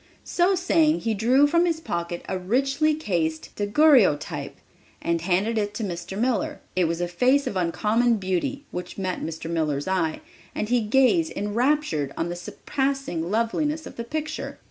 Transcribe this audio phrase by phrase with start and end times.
[0.25, 4.55] So saying, he drew from his pocket a richly cased daguerreotype,
[4.99, 6.17] and handed it to Mr.
[6.17, 6.59] Miller.
[6.75, 9.47] It was a face of uncommon beauty which met Mr.
[9.47, 10.21] Miller's eye,
[10.55, 14.57] and he gazed enraptured on the surpassing loveliness of the picture.